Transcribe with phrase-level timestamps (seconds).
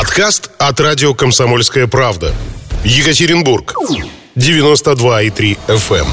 [0.00, 2.34] Подкаст от радио «Комсомольская правда».
[2.84, 3.74] Екатеринбург.
[4.34, 5.98] 92,3 FM.
[5.98, 6.06] Эм.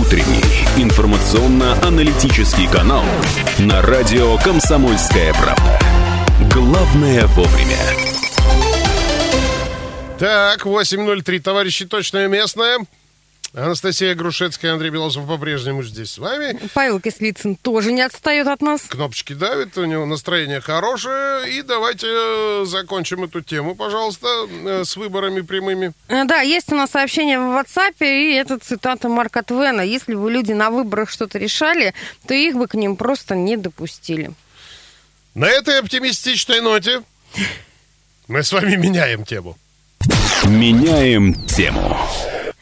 [0.00, 0.42] Утренний
[0.82, 3.04] информационно-аналитический канал
[3.58, 5.78] на радио «Комсомольская правда».
[6.50, 7.76] Главное вовремя.
[10.18, 12.78] Так, 8.03, товарищи, точное местное.
[13.54, 16.58] Анастасия Грушецкая, Андрей Белосов по-прежнему здесь с вами.
[16.74, 18.82] Павел Кислицын тоже не отстает от нас.
[18.82, 21.50] Кнопочки давит, у него настроение хорошее.
[21.58, 25.92] И давайте э, закончим эту тему, пожалуйста, э, с выборами прямыми.
[26.08, 29.80] Э, да, есть у нас сообщение в WhatsApp, и это цитата Марка Твена.
[29.82, 31.94] Если бы люди на выборах что-то решали,
[32.26, 34.32] то их бы к ним просто не допустили.
[35.34, 37.02] На этой оптимистичной ноте
[38.26, 39.56] мы с вами меняем тему.
[40.44, 41.96] Меняем тему.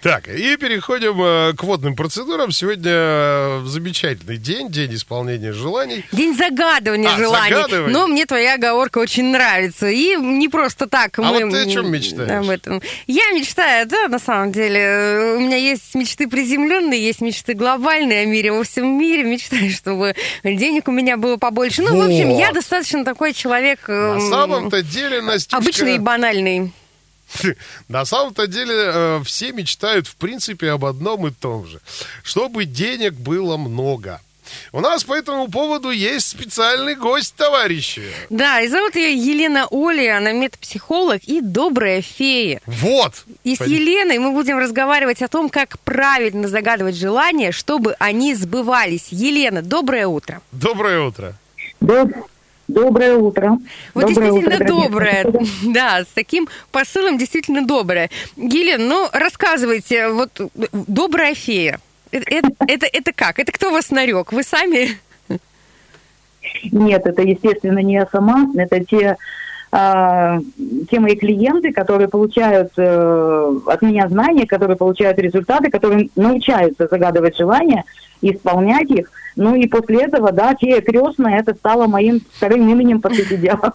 [0.07, 2.53] Так, и переходим э, к водным процедурам.
[2.53, 6.05] Сегодня э, замечательный день, день исполнения желаний.
[6.13, 7.53] День загадывания А, желаний.
[7.57, 7.93] загадывания.
[7.93, 9.89] Но мне твоя оговорка очень нравится.
[9.89, 11.45] И не просто так А мы...
[11.47, 12.31] вот ты о чем мечтаешь?
[12.31, 12.81] Об этом.
[13.09, 14.79] Я мечтаю, да, на самом деле.
[14.79, 19.25] э, У меня есть мечты приземленные, есть мечты глобальные о мире во всем мире.
[19.25, 21.83] Мечтаю, чтобы денег у меня было побольше.
[21.83, 22.55] Ну, в общем, я Вот.
[22.55, 23.89] достаточно такой человек...
[23.89, 25.57] На самом-то деле, Настюшка...
[25.57, 26.71] Обычный и банальный.
[27.89, 31.81] На самом-то деле э, все мечтают, в принципе, об одном и том же.
[32.23, 34.21] Чтобы денег было много.
[34.73, 38.11] У нас по этому поводу есть специальный гость, товарищи.
[38.31, 42.61] Да, и зовут ее Елена Оли, она метапсихолог и добрая фея.
[42.67, 43.25] Вот.
[43.45, 49.09] И с Еленой мы будем разговаривать о том, как правильно загадывать желания, чтобы они сбывались.
[49.11, 50.41] Елена, доброе утро.
[50.53, 51.35] Доброе утро.
[51.81, 52.15] Доб-
[52.69, 53.59] Доброе утро.
[53.95, 55.25] Вот Доброе утро, действительно дорогие доброе.
[55.73, 58.11] Да, с таким посылом действительно доброе.
[58.37, 61.79] Елена, ну рассказывайте, вот э, добрая фея.
[62.11, 63.39] Это, это, это, это как?
[63.39, 64.33] Это кто вас нарек?
[64.33, 64.99] Вы сами?
[66.73, 68.49] Нет, это, естественно, не я сама.
[68.57, 69.17] Это те,
[69.73, 70.39] а,
[70.91, 77.37] те мои клиенты, которые получают э, от меня знания, которые получают результаты, которые научаются загадывать
[77.37, 77.85] желания,
[78.23, 79.11] исполнять их.
[79.37, 83.75] Ну и после этого, да, фея крестная, это стало моим вторым именем по сути дела.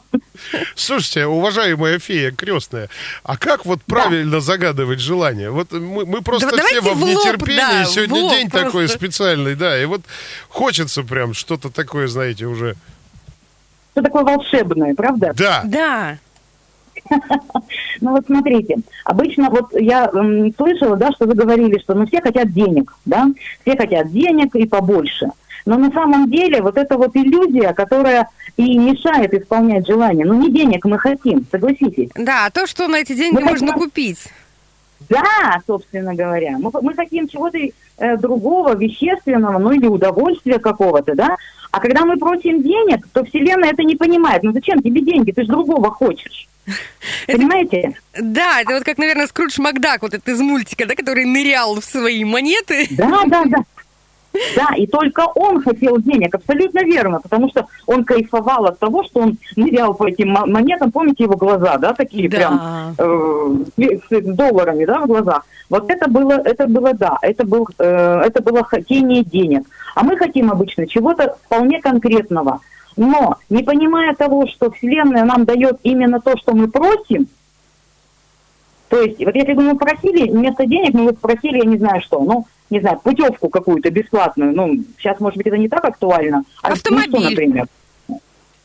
[0.75, 2.89] Слушайте, уважаемая фея крестная,
[3.23, 5.51] а как вот правильно загадывать желание?
[5.51, 8.71] Вот мы, мы просто Да все давайте во в нетерпении, да, сегодня лоб день такой
[8.71, 8.97] просто.
[8.97, 10.01] специальный, да, и вот
[10.49, 12.75] хочется прям что-то такое, знаете, уже...
[13.91, 15.33] Что такое волшебное, правда?
[15.35, 16.17] Да, Да.
[18.01, 22.21] Ну вот смотрите, обычно вот я м, слышала, да, что вы говорили, что ну все
[22.21, 23.27] хотят денег, да,
[23.63, 25.29] все хотят денег и побольше.
[25.65, 30.49] Но на самом деле вот эта вот иллюзия, которая и мешает исполнять желания, ну не
[30.51, 32.09] денег мы хотим, согласитесь.
[32.15, 34.19] Да, то, что на эти деньги Мы можно хотим- купить.
[35.09, 41.35] Да, собственно говоря, мы, мы хотим чего-то э, другого, вещественного, ну или удовольствия какого-то, да.
[41.71, 44.43] А когда мы просим денег, то Вселенная это не понимает.
[44.43, 45.31] Ну зачем тебе деньги?
[45.31, 46.47] Ты же другого хочешь.
[47.27, 47.93] Понимаете?
[48.19, 51.83] Да, это вот как, наверное, Скрудж Макдак, вот этот из мультика, да, который нырял в
[51.85, 52.87] свои монеты.
[52.91, 53.57] Да, да, да.
[54.55, 59.19] Да, и только он хотел денег, абсолютно верно, потому что он кайфовал от того, что
[59.19, 62.37] он нырял по этим мо- монетам, помните его глаза, да, такие Да.
[62.37, 65.45] прям э, с с долларами, да, в глазах.
[65.69, 69.63] Вот это было, это было, да, это, был, э, это было хотение денег.
[69.95, 72.61] А мы хотим обычно чего-то вполне конкретного.
[72.97, 77.27] Но не понимая того, что Вселенная нам дает именно то, что мы просим,
[78.89, 82.01] то есть, вот если бы мы просили вместо денег, мы бы спросили, я не знаю
[82.01, 86.43] что, ну, не знаю, путевку какую-то бесплатную, ну, сейчас, может быть, это не так актуально.
[86.61, 87.09] А ну, Автомобиль.
[87.09, 87.67] что, например?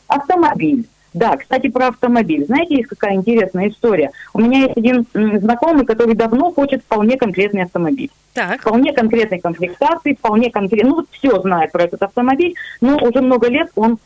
[0.09, 0.87] Автомобиль.
[1.15, 2.45] Да, кстати, про автомобиль.
[2.45, 4.11] Знаете, есть какая интересная история?
[4.35, 8.11] У меня есть один знакомый, который давно хочет вполне конкретный автомобиль.
[8.35, 8.61] Так.
[8.61, 13.49] Вполне конкретной комплектации, вполне конкретно, ну, вот все знает про этот автомобиль, но уже много
[13.49, 13.99] лет он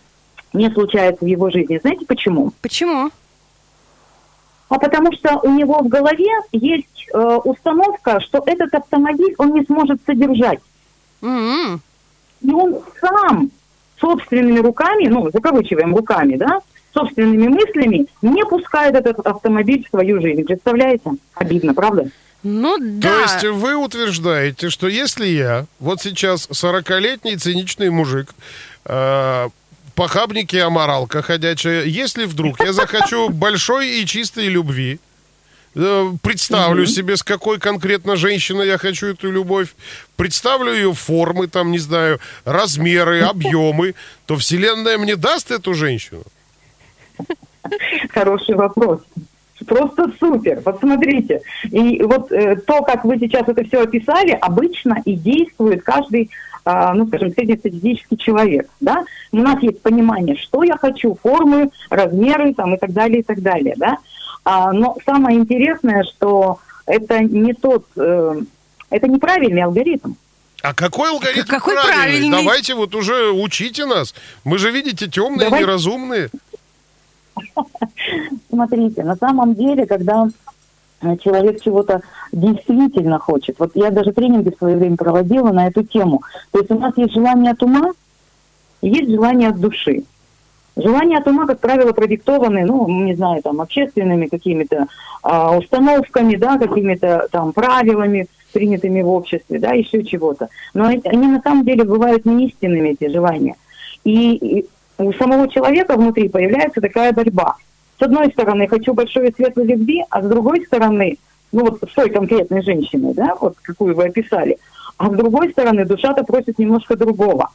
[0.52, 1.78] не случается в его жизни.
[1.78, 2.52] Знаете почему?
[2.62, 3.10] Почему?
[4.68, 9.64] А потому что у него в голове есть э, установка, что этот автомобиль он не
[9.64, 10.60] сможет содержать.
[11.22, 11.80] М-м.
[12.40, 13.50] И он сам
[14.00, 16.60] собственными руками, ну, закавычиваем руками, да,
[16.94, 20.44] собственными мыслями не пускает этот автомобиль в свою жизнь.
[20.44, 21.10] Представляете?
[21.34, 22.08] Обидно, правда?
[22.42, 23.08] Ну да.
[23.08, 28.30] То есть вы утверждаете, что если я, вот сейчас 40-летний циничный мужик,
[28.86, 29.48] э,
[30.00, 34.98] похабник и аморалка ходячая, если вдруг я захочу большой и чистой любви,
[35.74, 39.68] э, представлю себе, с какой конкретно женщиной я хочу эту любовь,
[40.16, 43.94] представлю ее формы, там, не знаю, размеры, объемы,
[44.24, 46.22] то Вселенная мне даст эту женщину?
[48.08, 49.02] Хороший вопрос.
[49.66, 50.62] Просто супер.
[50.64, 51.42] Вот смотрите.
[51.64, 56.30] И вот э, то, как вы сейчас это все описали, обычно и действует каждый
[56.64, 62.74] ну, скажем, среднестатистический человек, да, у нас есть понимание, что я хочу, формы, размеры там
[62.74, 63.98] и так далее, и так далее, да,
[64.44, 68.40] а, но самое интересное, что это не тот, э,
[68.90, 70.14] это неправильный алгоритм.
[70.62, 71.94] А какой алгоритм Какой правильный?
[71.94, 72.38] правильный?
[72.38, 74.14] Давайте вот уже учите нас.
[74.44, 75.62] Мы же, видите, темные, Давай.
[75.62, 76.28] неразумные.
[78.50, 80.28] Смотрите, на самом деле, когда
[81.22, 86.22] человек чего-то действительно хочет, вот я даже тренинги в свое время проводила на эту тему,
[86.52, 87.92] то есть у нас есть желание от ума,
[88.82, 90.04] есть желание от души.
[90.76, 94.86] Желания от ума, как правило, продиктованы, ну, не знаю, там, общественными какими-то
[95.22, 100.48] а, установками, да, какими-то там правилами, принятыми в обществе, да, еще чего-то.
[100.72, 103.56] Но они на самом деле бывают не истинными, эти желания.
[104.04, 104.66] И, и
[104.98, 107.56] у самого человека внутри появляется такая борьба.
[107.98, 111.18] С одной стороны, хочу большой и светлой любви, а с другой стороны,
[111.52, 114.58] ну вот с той конкретной женщиной, да, вот какую вы описали,
[114.98, 117.50] а с другой стороны, душа-то просит немножко другого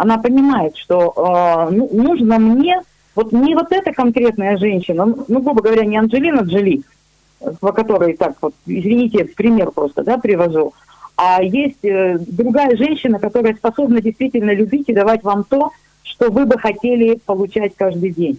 [0.00, 2.80] она понимает, что э, ну, нужно мне,
[3.14, 6.82] вот не вот эта конкретная женщина, ну, ну, грубо говоря, не Анджелина Джоли,
[7.60, 10.72] по которой так вот, извините, пример просто, да, привожу,
[11.16, 15.70] а есть э, другая женщина, которая способна действительно любить и давать вам то,
[16.02, 18.38] что вы бы хотели получать каждый день.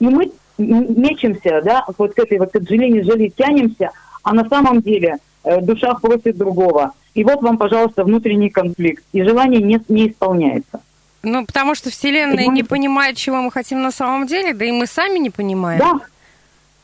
[0.00, 3.90] И мы мечемся, да, вот к этой вот Анджелине Джоли тянемся,
[4.28, 6.92] а на самом деле э, душа просит другого.
[7.14, 9.02] И вот вам, пожалуйста, внутренний конфликт.
[9.12, 10.80] И желание не, не исполняется.
[11.22, 12.64] Ну, потому что Вселенная не Понимаете?
[12.64, 15.78] понимает, чего мы хотим на самом деле, да и мы сами не понимаем.
[15.78, 16.00] Да,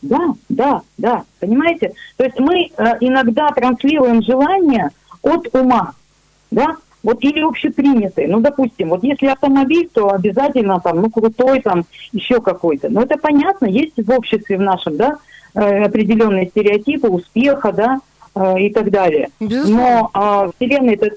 [0.00, 1.92] да, да, да, понимаете?
[2.16, 5.92] То есть мы э, иногда транслируем желание от ума,
[6.50, 8.26] да, вот или общепринятый.
[8.26, 12.88] Ну, допустим, вот если автомобиль, то обязательно там, ну, крутой там, еще какой-то.
[12.88, 15.18] Ну, это понятно, есть в обществе в нашем, да,
[15.54, 18.00] э, определенные стереотипы успеха, да,
[18.34, 19.28] э, и так далее.
[19.38, 20.10] Безусловно.
[20.14, 21.10] Но э, Вселенная это...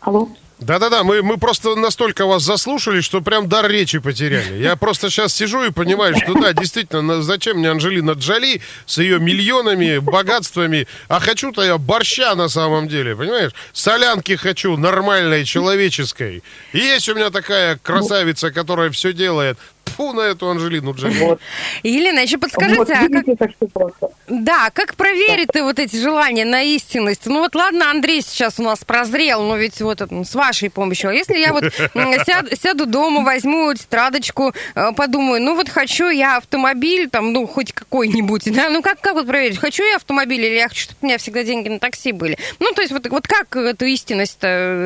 [0.00, 0.28] Алло?
[0.60, 4.62] Да-да-да, мы, мы просто настолько вас заслушали, что прям дар речи потеряли.
[4.62, 9.18] Я просто сейчас сижу и понимаю, что да, действительно, зачем мне Анжелина Джоли с ее
[9.18, 13.52] миллионами, богатствами, а хочу-то я борща на самом деле, понимаешь?
[13.72, 16.42] Солянки хочу, нормальной, человеческой.
[16.72, 19.58] И есть у меня такая красавица, которая все делает.
[19.90, 21.18] Фу на эту Анжелину Джоли.
[21.18, 21.40] Вот.
[21.82, 26.62] Елена, еще подскажите, вот, а как, как да, как проверить ты вот эти желания на
[26.62, 27.26] истинность?
[27.26, 30.70] Ну вот ладно, Андрей сейчас у нас прозрел, но ведь вот это, ну, с вашей
[30.70, 31.10] помощью.
[31.10, 31.64] А если я вот
[32.26, 37.72] сяду, сяду дома, возьму тетрадочку, э, подумаю, ну вот хочу я автомобиль, там, ну хоть
[37.72, 41.06] какой-нибудь, да, ну как, как вот проверить, хочу я автомобиль или я хочу, чтобы у
[41.06, 42.38] меня всегда деньги на такси были?
[42.60, 44.40] Ну то есть вот, вот как эту истинность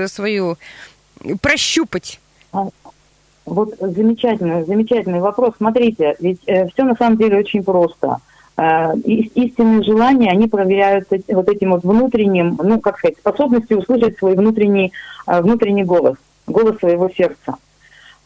[0.07, 0.57] свою
[1.41, 2.19] прощупать?
[3.46, 5.55] Вот замечательный, замечательный вопрос.
[5.58, 8.19] Смотрите, ведь все на самом деле очень просто.
[8.56, 14.17] Э, ис- истинные желания, они проверяются вот этим вот внутренним, ну, как сказать, способностью услышать
[14.19, 14.93] свой внутренний,
[15.26, 17.56] э, внутренний голос, голос своего сердца.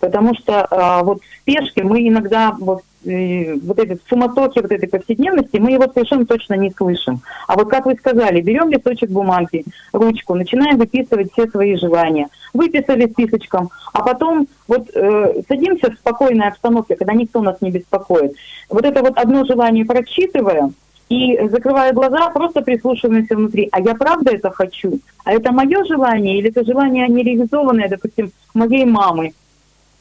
[0.00, 4.89] Потому что э, вот в спешке мы иногда вот, э, вот этой суматохи, вот этой
[4.89, 7.21] повседневности, мы его совершенно точно не слышим.
[7.47, 12.29] А вот как вы сказали, берем листочек бумаги, ручку, начинаем выписывать все свои желания.
[12.53, 18.35] Выписали списочком, а потом вот э, садимся в спокойной обстановке, когда никто нас не беспокоит.
[18.69, 20.75] Вот это вот одно желание прочитываем,
[21.09, 23.69] и закрывая глаза, просто прислушиваемся внутри.
[23.73, 25.00] А я правда это хочу?
[25.25, 29.33] А это мое желание или это желание нереализованное, допустим, моей мамы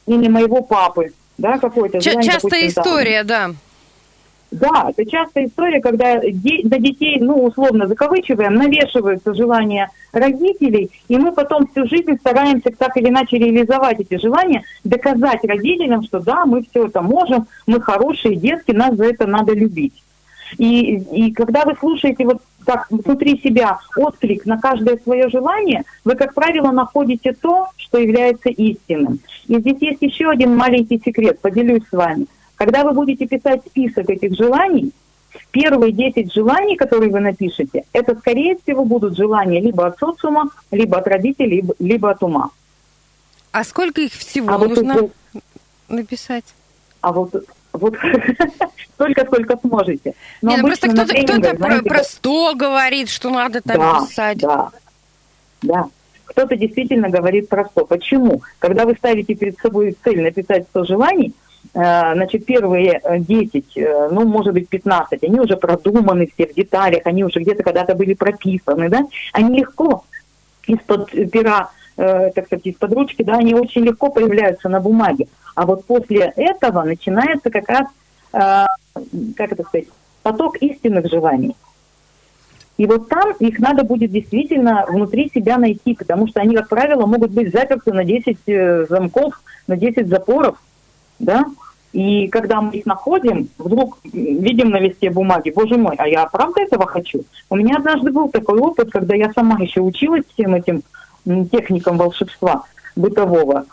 [0.06, 1.12] или моего папы?
[1.38, 2.84] Да, какое-то Ча- желание, частая допустим, там.
[2.84, 3.50] история, да.
[4.50, 11.16] Да, это частая история, когда де- на детей, ну, условно закавычиваем, навешиваются желания родителей, и
[11.18, 16.46] мы потом всю жизнь стараемся так или иначе реализовать эти желания, доказать родителям, что да,
[16.46, 20.02] мы все это можем, мы хорошие детки, нас за это надо любить.
[20.56, 26.14] И, и когда вы слушаете вот так внутри себя отклик на каждое свое желание, вы,
[26.14, 29.20] как правило, находите то, что является истинным.
[29.46, 32.26] И здесь есть еще один маленький секрет, поделюсь с вами.
[32.56, 34.92] Когда вы будете писать список этих желаний,
[35.50, 40.98] первые 10 желаний, которые вы напишете, это, скорее всего, будут желания либо от социума, либо
[40.98, 42.50] от родителей, либо, либо от ума.
[43.52, 45.12] А сколько их всего А вот нужно тут-
[45.88, 46.44] написать?
[47.00, 47.32] А вот,
[47.78, 47.96] вот
[48.94, 50.14] столько, сколько сможете.
[50.42, 53.78] Но Не, ну просто кто-то, кто-то тренингах, про, знаете, про 100 говорит, что надо там
[53.78, 54.38] да, писать.
[54.38, 54.70] Да,
[55.62, 55.88] да.
[56.24, 57.86] Кто-то действительно говорит про 100.
[57.86, 58.42] Почему?
[58.58, 61.32] Когда вы ставите перед собой цель написать 100 желаний,
[61.74, 66.54] э, значит, первые э, 10, э, ну, может быть, 15, они уже продуманы все в
[66.54, 70.04] деталях, они уже где-то когда-то были прописаны, да, они легко
[70.66, 75.28] из-под пера, э, так сказать, из-под ручки, да, они очень легко появляются на бумаге.
[75.58, 77.88] А вот после этого начинается как раз,
[78.32, 78.64] э,
[79.36, 79.88] как это сказать,
[80.22, 81.56] поток истинных желаний.
[82.76, 87.06] И вот там их надо будет действительно внутри себя найти, потому что они, как правило,
[87.06, 90.62] могут быть заперты на 10 э, замков, на 10 запоров,
[91.18, 91.44] да,
[91.92, 96.60] и когда мы их находим, вдруг видим на листе бумаги, боже мой, а я правда
[96.60, 97.24] этого хочу?
[97.50, 100.84] У меня однажды был такой опыт, когда я сама еще училась всем этим
[101.50, 102.62] техникам волшебства
[102.94, 103.66] бытового.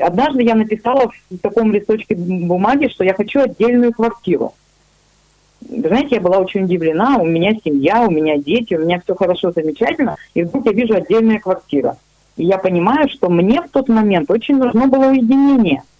[0.00, 4.54] Однажды я написала в таком листочке бумаги, что я хочу отдельную квартиру.
[5.60, 9.14] Вы знаете, я была очень удивлена, у меня семья, у меня дети, у меня все
[9.14, 11.96] хорошо, замечательно, и вдруг я вижу отдельная квартира.
[12.36, 15.82] И я понимаю, что мне в тот момент очень нужно было уединение–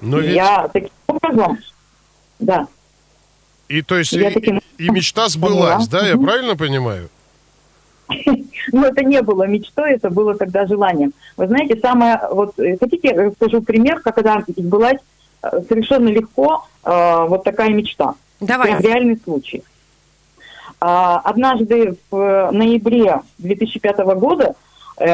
[0.00, 0.34] но ведь...
[0.34, 1.58] Я таким образом,
[2.38, 2.66] да.
[3.68, 4.60] И то есть и, таким...
[4.78, 7.10] и мечта сбылась, да, я правильно понимаю?
[8.72, 11.12] Ну, это не было мечтой, это было тогда желанием.
[11.36, 14.98] Вы знаете, самое, вот, э, хотите, я расскажу пример, когда сбылась
[15.42, 18.14] э, совершенно легко э, вот такая мечта.
[18.40, 18.68] Давай.
[18.68, 19.62] Прям реальный случай.
[20.80, 24.54] Э, однажды в ноябре 2005 года
[24.98, 25.08] э,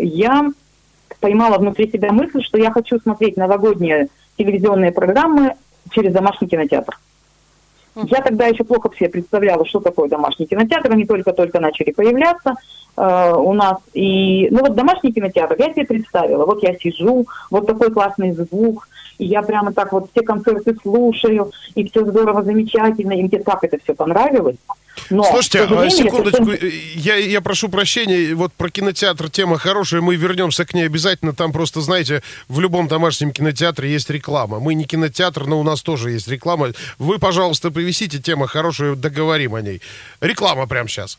[0.00, 0.50] я
[1.20, 5.54] поймала внутри себя мысль, что я хочу смотреть новогодние телевизионные программы
[5.90, 6.98] через домашний кинотеатр.
[7.96, 10.92] Я тогда еще плохо себе представляла, что такое домашний кинотеатр.
[10.92, 12.54] Они только-только начали появляться
[12.96, 13.78] э, у нас.
[13.94, 16.46] И, ну вот домашний кинотеатр я себе представила.
[16.46, 21.52] Вот я сижу, вот такой классный звук, и я прямо так вот все концерты слушаю,
[21.74, 24.56] и все здорово, замечательно, и мне так это все понравилось.
[25.08, 26.50] Но, Слушайте, а, секундочку,
[26.94, 31.52] я, я прошу прощения, вот про кинотеатр тема хорошая, мы вернемся к ней обязательно, там
[31.52, 34.60] просто, знаете, в любом домашнем кинотеатре есть реклама.
[34.60, 36.68] Мы не кинотеатр, но у нас тоже есть реклама.
[36.98, 39.80] Вы, пожалуйста, повисите, тема хорошая, договорим о ней.
[40.20, 41.18] Реклама прямо сейчас.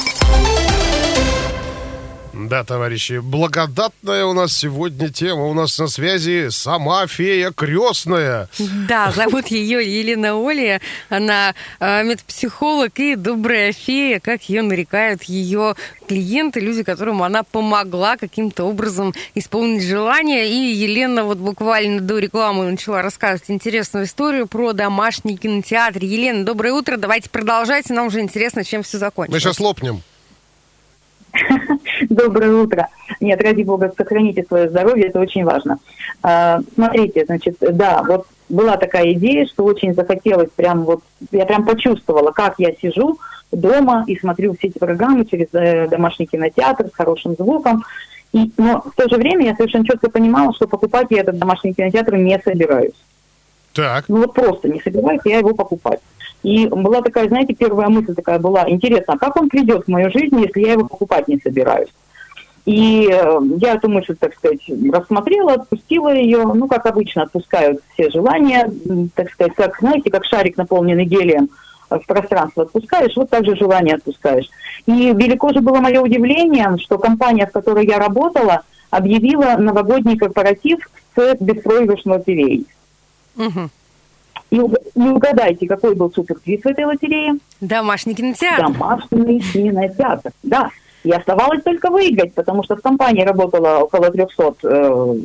[2.51, 5.45] Да, товарищи, благодатная у нас сегодня тема.
[5.45, 8.49] У нас на связи сама фея крестная.
[8.89, 10.81] Да, зовут ее Елена Оля.
[11.07, 15.77] Она э, медпсихолог и добрая фея, как ее нарекают ее
[16.09, 20.49] клиенты, люди, которым она помогла каким-то образом исполнить желание.
[20.49, 26.03] И Елена вот буквально до рекламы начала рассказывать интересную историю про домашний кинотеатр.
[26.03, 26.97] Елена, доброе утро.
[26.97, 27.93] Давайте продолжайте.
[27.93, 29.35] Нам уже интересно, чем все закончилось.
[29.35, 30.03] Мы сейчас лопнем.
[32.09, 32.87] Доброе утро.
[33.19, 35.79] Нет, ради бога, сохраните свое здоровье, это очень важно.
[36.23, 41.65] А, смотрите, значит, да, вот была такая идея, что очень захотелось прям вот, я прям
[41.65, 43.17] почувствовала, как я сижу
[43.51, 47.83] дома и смотрю все эти программы через э, домашний кинотеатр с хорошим звуком.
[48.33, 51.73] И, но в то же время я совершенно четко понимала, что покупать я этот домашний
[51.73, 52.93] кинотеатр не собираюсь.
[53.73, 54.05] Так.
[54.07, 55.99] Ну вот просто не собираюсь я его покупать.
[56.43, 60.11] И была такая, знаете, первая мысль такая была, интересно, а как он придет в мою
[60.11, 61.89] жизнь, если я его покупать не собираюсь?
[62.65, 68.09] И э, я эту мысль, так сказать, рассмотрела, отпустила ее, ну, как обычно, отпускают все
[68.09, 68.71] желания,
[69.15, 71.49] так сказать, как, знаете, как шарик, наполненный гелием,
[71.89, 74.49] в пространство отпускаешь, вот так же желание отпускаешь.
[74.85, 80.79] И велико же было мое удивление, что компания, в которой я работала, объявила новогодний корпоратив
[81.15, 82.65] с беспроигрышной лотереей.
[83.37, 83.69] Угу.
[84.51, 87.37] И, и угадайте, какой был суперприз в этой лотерее?
[87.61, 88.73] Домашний кинотеатр.
[88.73, 90.69] Домашний кинотеатр, да.
[91.03, 95.15] И оставалось только выиграть, потому что в компании работало около 300 э,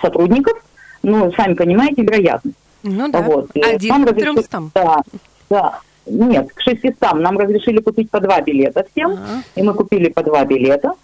[0.00, 0.58] сотрудников.
[1.02, 2.56] Ну, сами понимаете, вероятность.
[2.82, 3.50] Ну да, вот.
[3.54, 4.62] один нам разрешили, 300.
[4.74, 5.02] Да,
[5.50, 5.80] да.
[6.06, 9.42] Нет, к 600 нам разрешили купить по два билета всем, ага.
[9.54, 10.94] и мы купили по два билета.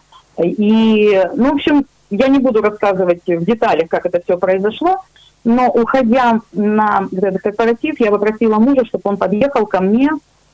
[0.42, 4.98] И, ну, в общем, я не буду рассказывать в деталях, как это все произошло,
[5.44, 10.10] но уходя на этот корпоратив, я попросила мужа, чтобы он подъехал ко мне,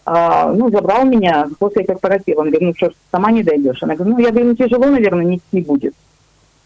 [0.07, 2.41] э, ну, забрал меня после корпоратива.
[2.41, 3.83] Он говорит, ну что, сама не дойдешь.
[3.83, 5.95] Она говорит, ну, я говорю, ну, тяжело, наверное, нести будет.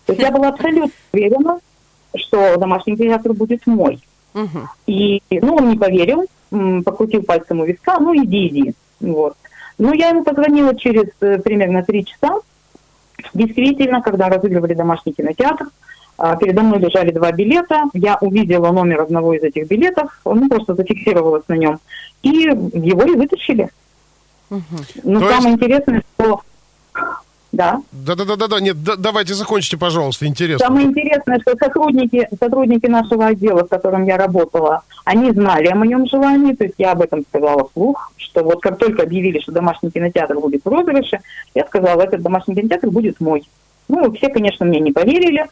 [0.07, 1.59] То есть я была абсолютно уверена,
[2.15, 4.01] что домашний кинотеатр будет мой.
[4.87, 6.27] И, ну, он не поверил,
[6.85, 8.75] покрутил пальцем у виска, ну, иди, иди.
[9.01, 9.37] Вот.
[9.79, 12.39] Ну, я ему позвонила через э, примерно три часа.
[13.35, 15.69] Действительно, когда разыгрывали домашний кинотеатр, а,
[16.41, 17.85] передо мной лежали два билета.
[17.95, 21.81] Я увидела номер одного из этих билетов, ну, просто зафиксировалась на нем.
[22.23, 23.69] И его и вытащили.
[24.51, 24.63] Угу.
[25.03, 25.63] Но То самое есть...
[25.63, 26.41] интересное, что...
[27.51, 27.83] Да.
[27.93, 28.61] Да, да, да, да, да.
[28.61, 30.67] Нет, да, давайте закончите, пожалуйста, интересно.
[30.67, 36.07] Самое интересное, что сотрудники, сотрудники нашего отдела, в котором я работала, они знали о моем
[36.07, 39.91] желании, то есть я об этом сказала вслух, что вот как только объявили, что домашний
[39.91, 41.21] кинотеатр будет в розыгрыше,
[41.55, 43.47] я сказала, этот домашний кинотеатр будет мой.
[43.89, 45.49] Ну, все, конечно, мне не поверили, а,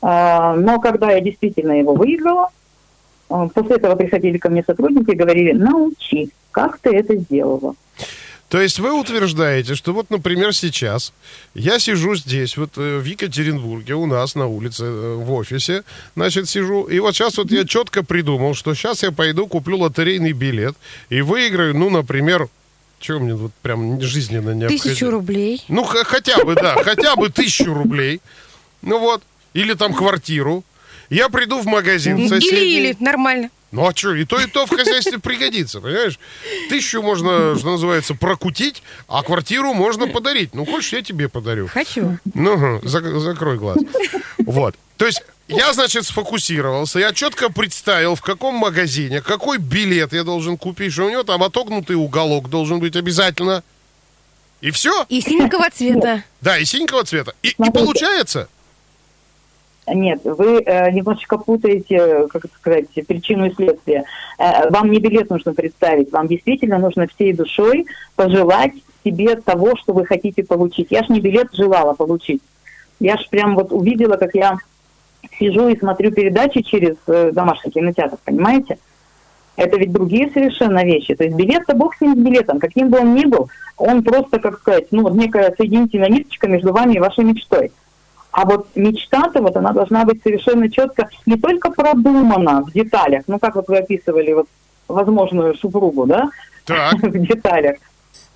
[0.00, 2.50] но когда я действительно его выиграла,
[3.28, 7.74] а, после этого приходили ко мне сотрудники и говорили, научи, как ты это сделала.
[8.48, 11.12] То есть вы утверждаете, что вот, например, сейчас
[11.52, 15.82] я сижу здесь, вот э, в Екатеринбурге, у нас на улице, э, в офисе,
[16.16, 20.32] значит, сижу, и вот сейчас вот я четко придумал, что сейчас я пойду куплю лотерейный
[20.32, 20.76] билет
[21.10, 22.48] и выиграю, ну, например,
[23.00, 24.82] что мне вот прям жизненно необходимо?
[24.82, 25.62] Тысячу рублей.
[25.68, 28.22] Ну, хотя бы, да, хотя бы тысячу рублей.
[28.80, 29.22] Ну вот,
[29.58, 30.64] или там квартиру.
[31.10, 32.58] Я приду в магазин соседний.
[32.58, 33.50] Или-или, нормально.
[33.70, 36.18] Ну а что, и то, и то в хозяйстве пригодится, понимаешь?
[36.70, 40.54] Тысячу можно, что называется, прокутить, а квартиру можно подарить.
[40.54, 41.66] Ну, хочешь, я тебе подарю.
[41.66, 42.18] Хочу.
[42.34, 43.78] Ну, зак- закрой глаз.
[44.38, 44.74] Вот.
[44.96, 50.56] То есть я, значит, сфокусировался, я четко представил, в каком магазине, какой билет я должен
[50.56, 53.62] купить, что у него там отогнутый уголок должен быть обязательно.
[54.60, 55.04] И все.
[55.08, 56.24] И синенького цвета.
[56.40, 57.34] Да, и синенького цвета.
[57.42, 58.48] И, и получается.
[59.94, 64.04] Нет, вы э, немножечко путаете, как это сказать, причину и следствие.
[64.38, 68.72] Э, вам не билет нужно представить, вам действительно нужно всей душой пожелать
[69.04, 70.88] себе того, что вы хотите получить.
[70.90, 72.42] Я ж не билет желала получить.
[73.00, 74.58] Я ж прям вот увидела, как я
[75.38, 78.78] сижу и смотрю передачи через э, домашний кинотеатр, понимаете?
[79.56, 81.14] Это ведь другие совершенно вещи.
[81.14, 84.38] То есть билет-то бог с ним с билетом, каким бы он ни был, он просто,
[84.38, 87.72] как сказать, ну некая соединительная ниточка между вами и вашей мечтой.
[88.38, 93.40] А вот мечта-то вот она должна быть совершенно четко не только продумана в деталях, ну
[93.40, 94.46] как вот вы описывали вот
[94.86, 96.28] возможную супругу, да,
[96.64, 96.94] Так.
[97.02, 97.78] в деталях,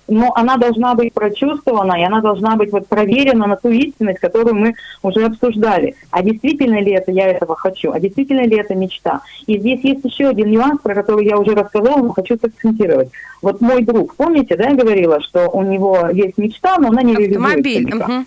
[0.09, 4.55] но она должна быть прочувствована, и она должна быть вот проверена на ту истинность, которую
[4.55, 5.95] мы уже обсуждали.
[6.11, 7.93] А действительно ли это я этого хочу?
[7.93, 9.21] А действительно ли это мечта?
[9.47, 13.07] И здесь есть еще один нюанс, про который я уже рассказала, но хочу сакцентировать.
[13.41, 17.15] Вот мой друг, помните, да, я говорила, что у него есть мечта, но она не
[17.15, 17.85] реализуется Автомобиль.
[17.85, 18.25] никак.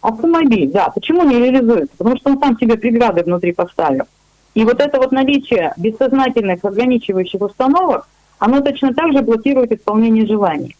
[0.00, 0.88] Автомобиль, да.
[0.90, 1.94] Почему не реализуется?
[1.96, 4.04] Потому что он сам себе преграды внутри поставил.
[4.54, 8.06] И вот это вот наличие бессознательных ограничивающих установок,
[8.38, 10.76] оно точно так же блокирует исполнение желаний.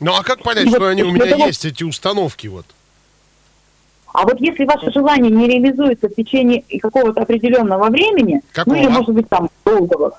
[0.00, 2.66] Ну а как понять, И что вот они у меня того- есть, эти установки вот?
[4.12, 8.74] А вот если ваше желание не реализуется в течение какого-то определенного времени, Какого?
[8.74, 10.12] ну или может быть там долгого,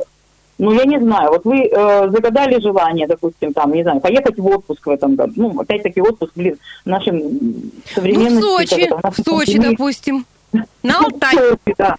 [0.60, 4.46] ну я не знаю, вот вы э, загадали желание, допустим, там, не знаю, поехать в
[4.46, 8.42] отпуск в этом году, ну опять-таки отпуск, блин, в нашем м, Ну, в.
[8.42, 10.26] Сочи, это, в Сочи, мире- допустим.
[10.84, 11.32] На Алтай.
[11.34, 11.96] Сочи, да.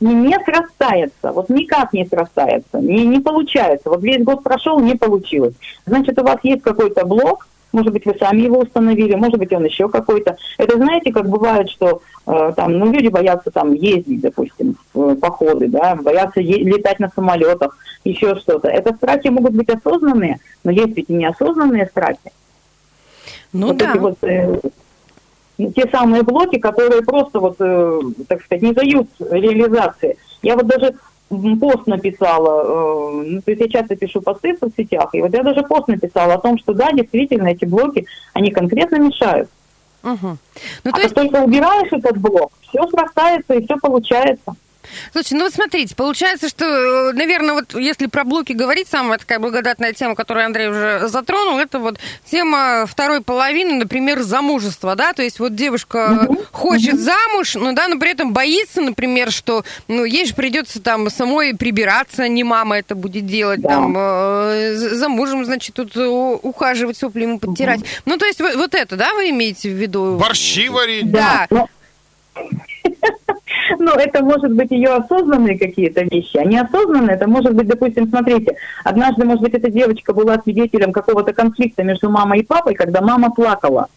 [0.00, 3.88] Не, не срастается, вот никак не срастается, не, не получается.
[3.90, 5.54] Вот весь год прошел, не получилось.
[5.86, 9.64] Значит, у вас есть какой-то блок, может быть, вы сами его установили, может быть, он
[9.64, 10.36] еще какой-то.
[10.56, 15.16] Это знаете, как бывает, что э, там, ну, люди боятся там ездить, допустим, в э,
[15.16, 18.68] походы, да, боятся е- летать на самолетах, еще что-то.
[18.68, 22.32] Это страхи могут быть осознанные, но есть ведь и неосознанные страхи
[23.52, 23.90] Ну вот да.
[23.90, 24.60] эти вот э,
[25.74, 30.16] те самые блоки, которые просто вот, э, так сказать, не дают реализации.
[30.42, 30.94] Я вот даже
[31.28, 35.42] пост написала, э, ну, то есть я часто пишу посты в соцсетях, и вот я
[35.42, 39.48] даже пост написала о том, что да, действительно, эти блоки, они конкретно мешают.
[40.02, 40.38] Мгм.
[40.84, 44.54] Ну, а то есть, как только убираешь этот блок, все срастается и все получается.
[45.12, 49.92] Слушай, ну вот смотрите, получается, что, наверное, вот если про блоки говорить, самая такая благодатная
[49.92, 51.98] тема, которую Андрей уже затронул, это вот
[52.30, 57.98] тема второй половины, например, замужества, да, то есть вот девушка хочет замуж, но да, но
[57.98, 62.94] при этом боится, например, что, ну, ей же придется там самой прибираться, не мама это
[62.94, 63.68] будет делать, Да.
[63.70, 67.80] там, э, за мужем, значит, тут э, ухаживать, сопли ему подтирать.
[68.04, 70.16] Ну, то есть вот, вот это, да, вы имеете в виду?
[70.16, 71.10] Борщи варить.
[71.10, 71.46] Да.
[71.50, 71.68] Но,
[73.78, 78.56] но это может быть ее осознанные какие-то вещи, а неосознанные, это может быть, допустим, смотрите,
[78.84, 83.30] однажды, может быть, эта девочка была свидетелем какого-то конфликта между мамой и папой, когда мама
[83.30, 83.88] плакала.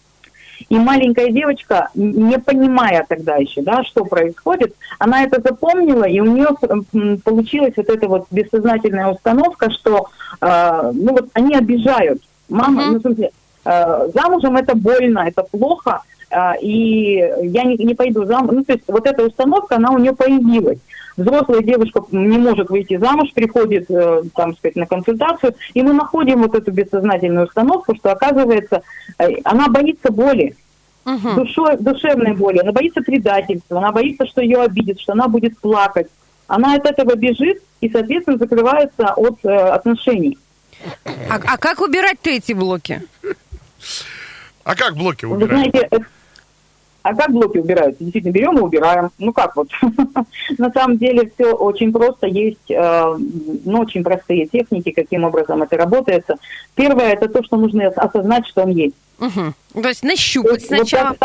[0.69, 6.25] И маленькая девочка, не понимая тогда еще, да, что происходит, она это запомнила, и у
[6.25, 6.49] нее
[6.93, 12.21] м, получилась вот эта вот бессознательная установка, что, э, ну вот они обижают.
[12.47, 12.91] Мама, Мгм.
[12.91, 13.31] ну, в смысле,
[13.65, 16.20] э, замужем это больно, это плохо, э,
[16.61, 18.51] и я не, не пойду замуж.
[18.53, 20.79] Ну, то есть вот эта установка, она у нее появилась.
[21.17, 26.41] Взрослая девушка не может выйти замуж, приходит, э, там сказать, на консультацию, и мы находим
[26.41, 28.81] вот эту бессознательную установку, что, оказывается,
[29.19, 30.55] э, она боится боли,
[31.03, 31.35] Мгм.
[31.35, 36.07] душой, душевной боли, она боится предательства, она боится, что ее обидят, что она будет плакать.
[36.47, 40.37] Она от этого бежит и, соответственно, закрывается от э, отношений.
[41.29, 43.01] А, а как убирать-то эти блоки?
[44.63, 45.71] А как блоки Вы убирать?
[45.71, 45.97] знаете, э,
[47.03, 48.03] а как блоки убираются?
[48.03, 49.09] Действительно, берем и убираем.
[49.17, 49.69] Ну как вот?
[50.57, 52.27] На самом деле все очень просто.
[52.27, 53.17] Есть э,
[53.65, 56.27] ну, очень простые техники, каким образом это работает.
[56.75, 58.95] Первое– это то, что нужно осознать, что он есть.
[59.17, 59.53] Мгм.
[59.73, 61.15] То есть нащупать сначала.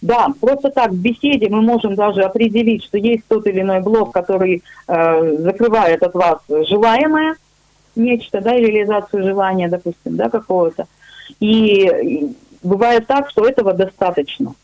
[0.00, 4.12] Да, просто так в беседе мы можем даже определить, что есть тот или иной блок,
[4.12, 7.36] который э, закрывает от вас желаемое,
[7.96, 10.86] нечто, да, реализацию желания, допустим, да, какого-то.
[11.40, 14.54] И бывает так, что этого достаточно.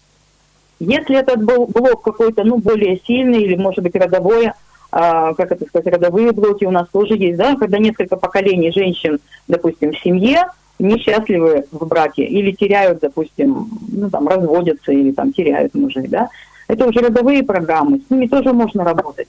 [0.80, 4.52] Если этот был блок какой-то, ну, более сильный или, может быть, родовой,
[4.90, 9.20] а, как это сказать, родовые блоки у нас тоже есть, да, когда несколько поколений женщин,
[9.46, 10.46] допустим, в семье,
[10.78, 16.30] несчастливы в браке или теряют, допустим, ну, там, разводятся или там теряют мужей, да,
[16.66, 19.28] это уже родовые программы, с ними тоже можно работать.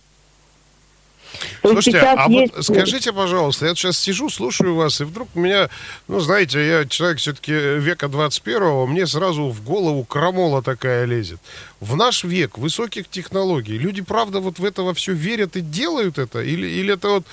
[1.61, 2.53] Слушайте, а есть...
[2.55, 5.69] вот скажите, пожалуйста, я сейчас сижу, слушаю вас, и вдруг у меня,
[6.07, 11.39] ну, знаете, я человек все-таки века 21-го, мне сразу в голову крамола такая лезет.
[11.79, 16.41] В наш век высоких технологий люди, правда, вот в это все верят и делают это?
[16.41, 17.25] Или, или это вот...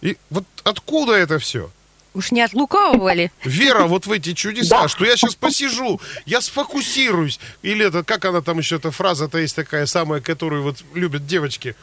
[0.00, 1.70] И вот откуда это все?
[2.14, 3.30] Уж не от лукавого ли?
[3.44, 7.40] Вера вот в эти чудеса, что я сейчас посижу, я сфокусируюсь.
[7.62, 11.74] Или это, как она там еще, эта фраза-то есть такая самая, которую вот любят девочки.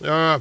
[0.00, 0.40] А,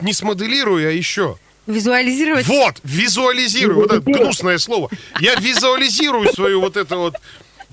[0.00, 1.36] не смоделирую, а еще.
[1.66, 2.46] Визуализировать?
[2.46, 3.80] Вот, визуализирую.
[3.80, 4.88] Вот это гнусное слово.
[5.20, 7.16] Я визуализирую свою вот эту вот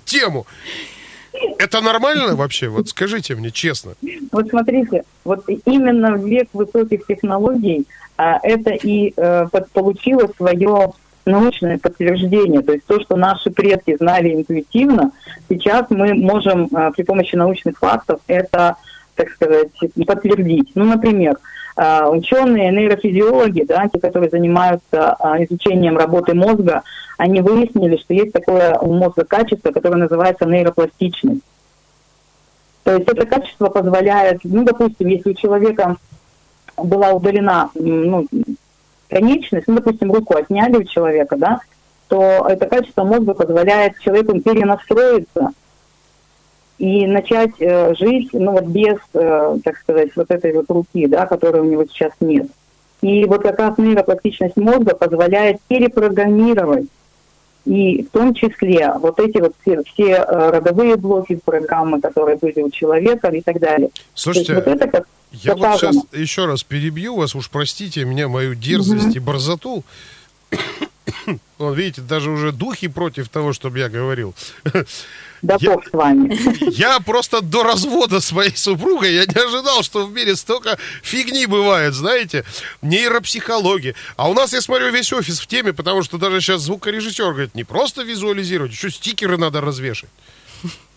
[0.05, 0.45] тему.
[1.59, 2.67] Это нормально вообще?
[2.67, 3.93] Вот скажите мне честно.
[4.31, 7.85] Вот смотрите, вот именно в век высоких технологий
[8.17, 10.93] а, это и а, получило свое
[11.25, 12.61] научное подтверждение.
[12.61, 15.11] То есть то, что наши предки знали интуитивно,
[15.49, 18.77] сейчас мы можем а, при помощи научных фактов это,
[19.15, 19.69] так сказать,
[20.05, 20.71] подтвердить.
[20.73, 21.37] Ну, например,
[21.77, 26.83] ученые, нейрофизиологи, да, те, которые занимаются а, изучением работы мозга,
[27.17, 31.41] они выяснили, что есть такое у мозга качество, которое называется нейропластичность.
[32.83, 35.97] То есть это качество позволяет, ну, допустим, если у человека
[36.77, 38.25] была удалена ну,
[39.09, 41.59] конечность, ну, допустим, руку отняли у человека, да,
[42.07, 45.51] то это качество мозга позволяет человеку перенастроиться
[46.77, 51.25] и начать э, жить, ну вот без, э, так сказать, вот этой вот руки, да,
[51.25, 52.47] которой у него сейчас нет.
[53.01, 56.87] И вот как раз нейропластичность мозга позволяет перепрограммировать
[57.65, 62.61] и в том числе вот эти вот все, все э, родовые блоки программы, которые были
[62.61, 63.89] у человека и так далее.
[64.13, 68.55] Слушайте, вот это как я вот сейчас еще раз перебью вас, уж простите меня, мою
[68.55, 69.15] дерзость угу.
[69.15, 69.83] и борзоту.
[71.57, 74.33] Вот видите, даже уже духи против того, чтобы я говорил.
[75.43, 76.35] Да я, бог с вами.
[76.71, 81.45] Я просто до развода с моей супругой, я не ожидал, что в мире столько фигни
[81.45, 82.43] бывает, знаете,
[82.81, 83.93] нейропсихологии.
[84.15, 87.55] А у нас, я смотрю, весь офис в теме, потому что даже сейчас звукорежиссер говорит,
[87.55, 90.09] не просто визуализировать, еще стикеры надо развешать.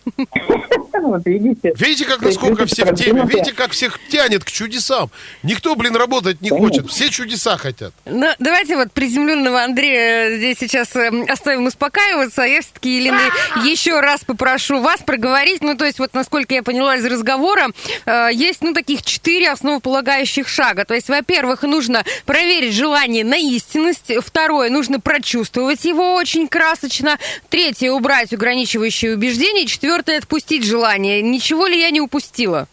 [1.03, 1.73] Вот видите.
[1.77, 3.25] Видите, как насколько все в теме?
[3.27, 5.11] Видите, как всех тянет к чудесам?
[5.43, 6.91] Никто, блин, работать не хочет.
[6.91, 7.93] Все чудеса хотят.
[8.05, 12.43] Ну, давайте вот приземленного Андрея здесь сейчас эм, оставим успокаиваться.
[12.43, 13.21] А я все-таки, Елена,
[13.65, 15.63] еще раз попрошу вас проговорить.
[15.63, 17.69] Ну, то есть, вот насколько я поняла из разговора,
[18.07, 20.85] э, есть, ну, таких четыре основополагающих шага.
[20.85, 24.13] То есть, во-первых, нужно проверить желание на истинность.
[24.23, 27.19] Второе, нужно прочувствовать его очень красочно.
[27.49, 29.67] Третье, убрать ограничивающие убеждения.
[29.67, 31.23] Четвертое, отпустить желание.
[31.23, 32.67] Ничего ли я не упустила?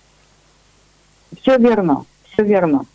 [1.41, 2.85] Все верно, все верно.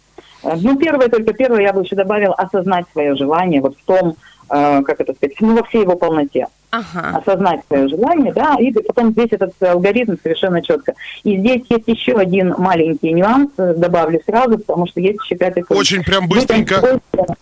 [0.42, 4.16] Э, ну, первое, только первое, я бы еще добавила осознать свое желание вот в том,
[4.50, 6.48] э, как это сказать, ну, во всей его полноте.
[6.70, 7.18] Ага.
[7.18, 10.94] Осознать свое желание, да, и потом здесь этот алгоритм совершенно четко.
[11.22, 15.64] И здесь есть еще один маленький нюанс, э, добавлю сразу, потому что есть еще пятый
[15.64, 15.80] пункт.
[15.80, 16.76] Очень прям быстренько.
[16.76, 17.36] Людям свойственно,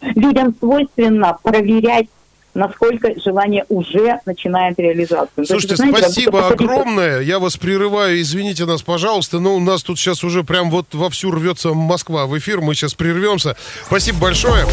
[0.00, 2.08] людям свойственно проверять
[2.54, 5.46] насколько желание уже начинает реализацию.
[5.46, 7.20] Слушайте, есть, знаете, спасибо огромное.
[7.20, 11.30] Я вас прерываю, извините нас, пожалуйста, но у нас тут сейчас уже прям вот вовсю
[11.30, 12.60] рвется Москва в эфир.
[12.60, 13.56] Мы сейчас прервемся.
[13.86, 14.64] Спасибо большое.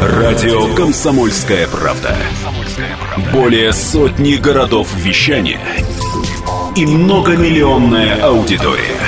[0.00, 2.16] Радио «Комсомольская правда».
[3.32, 5.60] Более сотни городов вещания
[6.74, 8.98] и многомиллионная аудитория.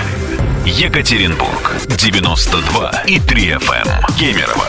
[0.67, 3.87] Екатеринбург 92 и 3 FM.
[3.87, 4.17] Эм.
[4.19, 4.69] Кемерово